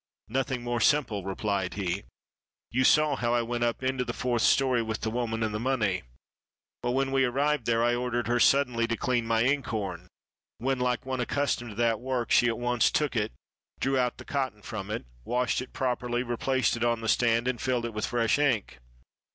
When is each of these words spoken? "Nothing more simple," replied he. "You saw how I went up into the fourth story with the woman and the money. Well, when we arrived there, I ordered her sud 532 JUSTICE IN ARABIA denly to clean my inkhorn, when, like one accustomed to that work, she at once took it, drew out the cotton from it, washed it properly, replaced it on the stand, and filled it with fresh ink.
"Nothing 0.29 0.63
more 0.63 0.79
simple," 0.81 1.23
replied 1.23 1.75
he. 1.75 2.05
"You 2.71 2.83
saw 2.83 3.15
how 3.15 3.35
I 3.35 3.43
went 3.43 3.63
up 3.63 3.83
into 3.83 4.03
the 4.03 4.13
fourth 4.17 4.41
story 4.41 4.81
with 4.81 5.01
the 5.01 5.11
woman 5.11 5.43
and 5.43 5.53
the 5.53 5.59
money. 5.59 6.01
Well, 6.81 6.95
when 6.95 7.11
we 7.11 7.23
arrived 7.23 7.67
there, 7.67 7.83
I 7.83 7.93
ordered 7.93 8.25
her 8.27 8.39
sud 8.39 8.65
532 8.65 8.95
JUSTICE 8.95 8.97
IN 8.97 8.97
ARABIA 8.97 8.97
denly 8.97 8.97
to 8.97 9.05
clean 9.45 9.47
my 9.47 9.53
inkhorn, 9.53 10.07
when, 10.57 10.79
like 10.79 11.05
one 11.05 11.19
accustomed 11.19 11.69
to 11.69 11.75
that 11.75 11.99
work, 11.99 12.31
she 12.31 12.47
at 12.47 12.57
once 12.57 12.89
took 12.89 13.15
it, 13.15 13.31
drew 13.79 13.95
out 13.95 14.17
the 14.17 14.25
cotton 14.25 14.63
from 14.63 14.89
it, 14.89 15.05
washed 15.23 15.61
it 15.61 15.71
properly, 15.71 16.23
replaced 16.23 16.75
it 16.75 16.83
on 16.83 17.01
the 17.01 17.07
stand, 17.07 17.47
and 17.47 17.61
filled 17.61 17.85
it 17.85 17.93
with 17.93 18.07
fresh 18.07 18.39
ink. 18.39 18.79